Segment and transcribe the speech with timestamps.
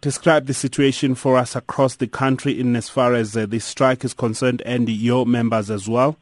[0.00, 4.04] describe the situation for us across the country in as far as uh, the strike
[4.04, 6.16] is concerned and your members as well?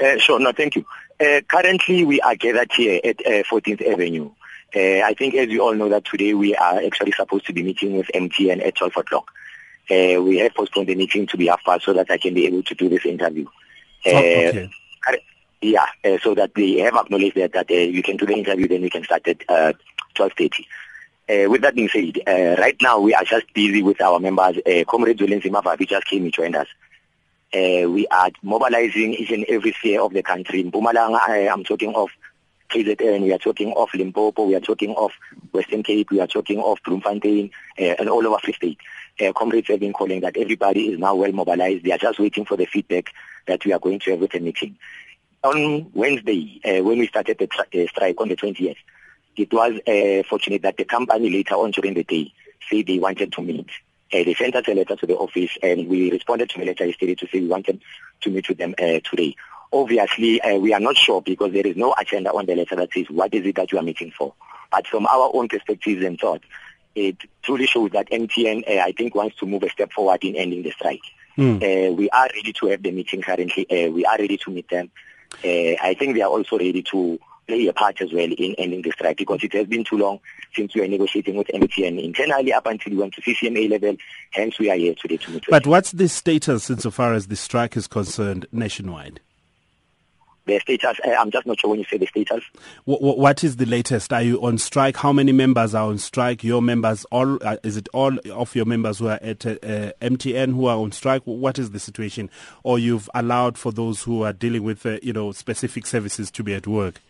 [0.00, 0.84] Uh, sure, no, thank you.
[1.20, 4.30] Uh, currently, we are gathered here at 14th uh, Avenue.
[4.74, 7.62] Uh, I think as you all know that today we are actually supposed to be
[7.62, 9.32] meeting with MTN at 12 o'clock.
[9.90, 12.46] Uh, we have postponed the meeting to be half past so that I can be
[12.46, 13.46] able to do this interview.
[14.06, 14.70] Oh, okay.
[15.60, 15.86] Yeah,
[16.22, 19.02] so that they have acknowledged that, that you can do the interview, then we can
[19.02, 19.38] start at
[20.14, 20.64] 12.30.
[21.28, 24.56] Uh, with that being said, uh, right now we are just busy with our members.
[24.66, 26.68] Uh, Comrade Zulenzi Mavabi just came and joined us.
[27.54, 30.60] Uh, we are mobilizing each and every sphere of the country.
[30.60, 32.08] In Mpumalanga, I, I'm talking of
[32.70, 35.10] KZN, we are talking of Limpopo, we are talking of
[35.52, 38.78] Western Cape, we are talking of Bloemfontein, and all over Free State.
[39.34, 41.84] Comrades have been calling that everybody is now well mobilized.
[41.84, 43.12] They are just waiting for the feedback
[43.46, 44.76] that we are going to have with the meeting.
[45.44, 48.76] On Wednesday, when we started the uh, strike on the 20th,
[49.38, 52.32] it was uh, fortunate that the company later on during the day
[52.68, 53.68] said they wanted to meet.
[54.12, 56.86] Uh, they sent us a letter to the office and we responded to the letter
[56.86, 57.80] yesterday to say we wanted
[58.22, 59.36] to meet with them uh, today.
[59.70, 62.92] Obviously, uh, we are not sure because there is no agenda on the letter that
[62.92, 64.34] says what is it that you are meeting for.
[64.70, 66.44] But from our own perspectives and thoughts,
[66.94, 70.36] it truly shows that MTN, uh, I think, wants to move a step forward in
[70.36, 71.02] ending the strike.
[71.36, 71.96] Mm.
[71.96, 73.64] we are ready to have the meeting currently.
[73.70, 74.90] Uh, we are ready to meet them.
[75.44, 78.92] I think they are also ready to play a part as well in ending the
[78.92, 80.20] strike because it has been too long
[80.54, 83.96] since we are negotiating with MTN internally up until we went to CCMA level.
[84.30, 85.44] Hence, we are here today to meet.
[85.48, 89.20] But what's the status insofar as the strike is concerned nationwide?
[90.44, 92.42] The status, uh, I'm just not sure when you say the status.
[92.84, 94.14] What, what is the latest?
[94.14, 94.96] Are you on strike?
[94.96, 96.42] How many members are on strike?
[96.42, 99.56] Your members, all uh, is it all of your members who are at uh,
[100.00, 101.22] MTN who are on strike?
[101.24, 102.30] What is the situation?
[102.62, 106.42] Or you've allowed for those who are dealing with, uh, you know, specific services to
[106.42, 107.02] be at work?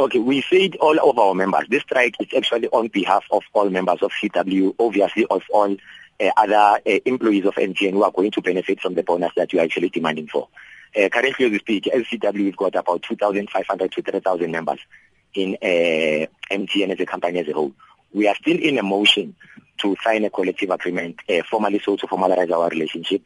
[0.00, 1.66] Okay, we said all of our members.
[1.68, 5.76] This strike is actually on behalf of all members of CW, obviously of all
[6.20, 6.54] uh, other
[6.86, 9.64] uh, employees of MTN who are going to benefit from the bonus that you are
[9.64, 10.46] actually demanding for.
[10.96, 14.78] Uh, currently, as we speak, LCW has got about 2,500 to 3,000 members
[15.34, 17.72] in uh, MTN as a company as a whole.
[18.12, 19.34] We are still in a motion
[19.78, 23.24] to sign a collective agreement, uh, formally so to formalize our relationship.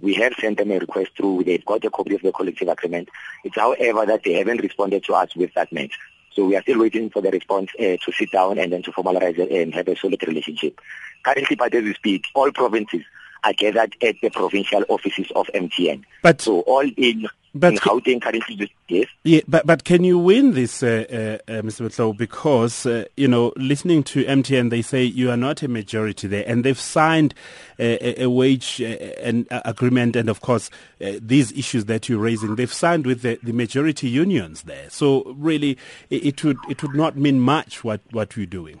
[0.00, 1.44] We have sent them a request through.
[1.44, 3.10] They've got a copy of the collective agreement.
[3.44, 5.98] It's however that they haven't responded to us with that match.
[6.34, 8.92] So we are still waiting for the response uh, to sit down and then to
[8.92, 10.80] formalize it and have a solid relationship.
[11.22, 13.02] Currently, but as we speak, all provinces
[13.44, 16.02] are gathered at the provincial offices of MTN.
[16.22, 19.06] But so all in but in Gauteng currently, yes.
[19.22, 21.04] Yeah, but but can you win this, uh,
[21.48, 21.86] uh, uh Mr.
[21.86, 22.16] Matlou?
[22.16, 26.44] Because uh, you know, listening to MTN, they say you are not a majority there,
[26.46, 27.34] and they've signed
[27.78, 28.86] a, a wage uh,
[29.22, 33.52] and agreement, and of course these issues that you're raising, they've signed with the, the
[33.52, 34.88] majority unions there.
[34.90, 35.78] So really,
[36.10, 38.80] it, it would it would not mean much what what you're doing.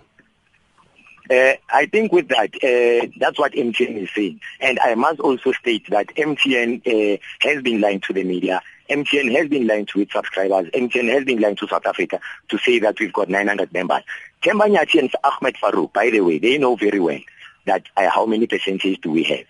[1.30, 4.40] Uh, I think with that, uh, that's what MTN is saying.
[4.60, 8.60] And I must also state that MTN uh, has been lying to the media.
[8.90, 10.68] MTN has been lying to its subscribers.
[10.74, 14.02] MTN has been lying to South Africa to say that we've got 900 members.
[14.42, 17.20] Themba Nyathi and Ahmad Farroukh, by the way, they know very well
[17.64, 19.46] that uh, how many percentage do we have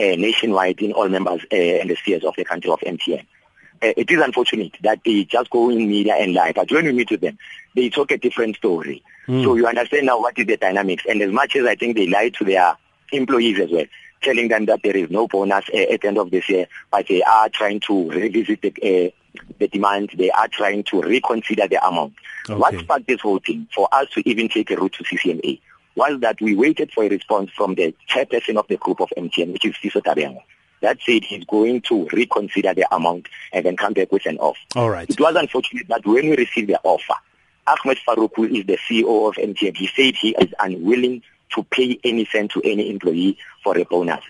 [0.00, 3.26] uh, nationwide in all members uh, and the spheres of the country of MTN.
[3.82, 7.10] It is unfortunate that they just go in media and lie, but when we meet
[7.10, 7.38] with them,
[7.74, 9.02] they talk a different story.
[9.26, 9.44] Mm.
[9.44, 11.04] So you understand now what is the dynamics.
[11.08, 12.76] And as much as I think they lie to their
[13.12, 13.84] employees as well,
[14.22, 17.06] telling them that there is no bonus uh, at the end of this year, but
[17.08, 20.10] they are trying to revisit the, uh, the demand.
[20.16, 22.14] They are trying to reconsider the amount.
[22.48, 22.58] Okay.
[22.58, 25.60] What sparked this whole thing for us to even take a route to CCMA
[25.94, 29.52] was that we waited for a response from the chairperson of the group of MTN,
[29.52, 30.42] which is Fiso Tabengo.
[30.80, 34.58] That said, he's going to reconsider the amount and then come back with an offer.
[34.76, 35.08] All right.
[35.08, 37.14] It was unfortunate that when we received the offer,
[37.66, 41.22] Ahmad Farroukh, who is the CEO of MTN, he said he is unwilling
[41.54, 44.22] to pay any cent to any employee for a bonus.